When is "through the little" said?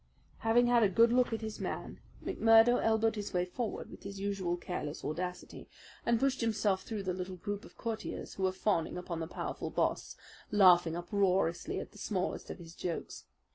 6.81-7.35